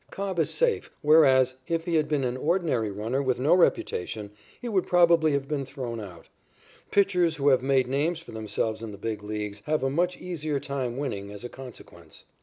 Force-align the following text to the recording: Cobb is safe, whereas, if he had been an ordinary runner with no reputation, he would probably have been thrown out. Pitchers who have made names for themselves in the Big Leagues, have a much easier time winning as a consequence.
Cobb 0.09 0.39
is 0.39 0.49
safe, 0.49 0.89
whereas, 1.03 1.53
if 1.67 1.85
he 1.85 1.93
had 1.93 2.07
been 2.07 2.23
an 2.23 2.35
ordinary 2.35 2.89
runner 2.89 3.21
with 3.21 3.39
no 3.39 3.53
reputation, 3.53 4.31
he 4.59 4.67
would 4.67 4.87
probably 4.87 5.33
have 5.33 5.47
been 5.47 5.63
thrown 5.63 5.99
out. 5.99 6.27
Pitchers 6.89 7.35
who 7.35 7.49
have 7.49 7.61
made 7.61 7.85
names 7.85 8.17
for 8.17 8.31
themselves 8.31 8.81
in 8.81 8.91
the 8.91 8.97
Big 8.97 9.21
Leagues, 9.21 9.61
have 9.67 9.83
a 9.83 9.91
much 9.91 10.17
easier 10.17 10.59
time 10.59 10.97
winning 10.97 11.29
as 11.29 11.43
a 11.43 11.49
consequence. 11.49 12.25